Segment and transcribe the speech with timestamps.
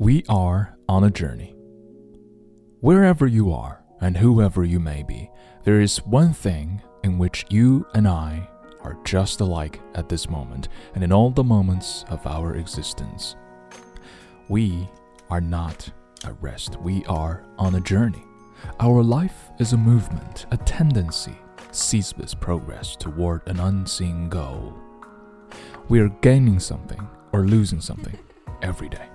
[0.00, 1.54] We are on a journey.
[2.80, 5.30] Wherever you are and whoever you may be,
[5.64, 8.48] there is one thing in which you and I
[8.80, 13.36] are just alike at this moment and in all the moments of our existence.
[14.48, 14.88] We
[15.28, 15.92] are not
[16.24, 18.24] at rest, we are on a journey.
[18.80, 21.36] Our life is a movement, a tendency,
[21.72, 24.78] ceaseless progress toward an unseen goal.
[25.90, 28.18] We are gaining something or losing something
[28.62, 29.06] every day.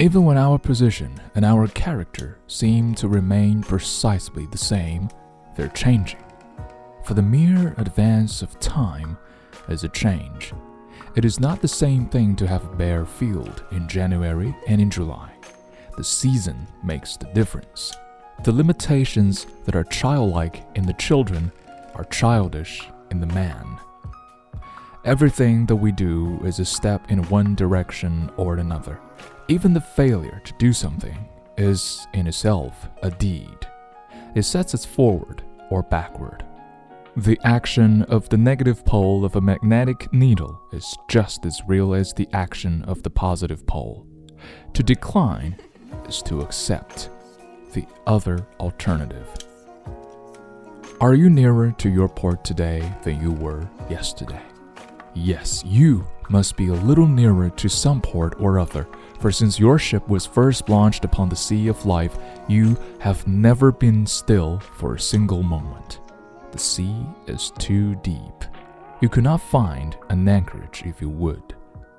[0.00, 5.08] Even when our position and our character seem to remain precisely the same,
[5.56, 6.24] they're changing.
[7.04, 9.16] For the mere advance of time
[9.68, 10.52] is a change.
[11.14, 14.90] It is not the same thing to have a bare field in January and in
[14.90, 15.30] July.
[15.96, 17.94] The season makes the difference.
[18.42, 21.52] The limitations that are childlike in the children
[21.94, 23.78] are childish in the man.
[25.04, 28.98] Everything that we do is a step in one direction or another.
[29.46, 31.28] Even the failure to do something
[31.58, 33.66] is in itself a deed.
[34.34, 36.44] It sets us forward or backward.
[37.18, 42.14] The action of the negative pole of a magnetic needle is just as real as
[42.14, 44.06] the action of the positive pole.
[44.72, 45.56] To decline
[46.08, 47.10] is to accept
[47.72, 49.28] the other alternative.
[51.00, 54.42] Are you nearer to your port today than you were yesterday?
[55.12, 58.88] Yes, you must be a little nearer to some port or other,
[59.23, 63.71] for since your ship was first launched upon the sea of life, you have never
[63.71, 65.99] been still for a single moment.
[66.51, 66.95] The sea
[67.27, 68.45] is too deep.
[69.01, 71.55] You could not find an anchorage if you would.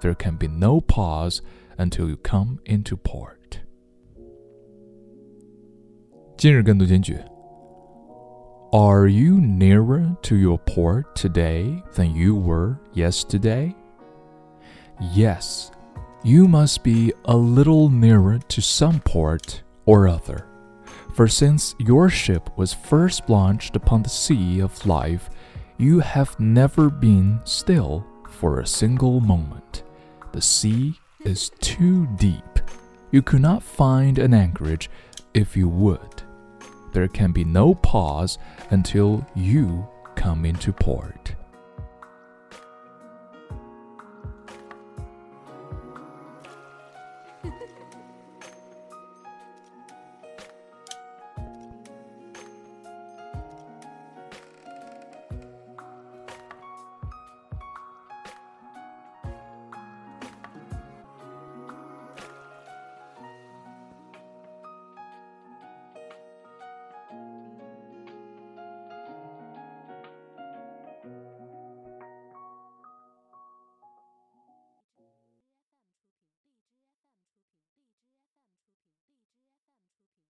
[0.00, 1.40] There can be no pause
[1.78, 3.60] until you come into port.
[6.36, 7.16] 今日跟读简句
[8.72, 13.72] Are you nearer to your port today than you were yesterday?
[15.14, 15.70] Yes,
[16.23, 20.45] you must be a little nearer to some port or other.
[21.13, 25.29] For since your ship was first launched upon the sea of life,
[25.77, 29.83] you have never been still for a single moment.
[30.31, 32.59] The sea is too deep.
[33.11, 34.89] You could not find an anchorage
[35.33, 36.23] if you would.
[36.93, 38.37] There can be no pause
[38.71, 41.35] until you come into port.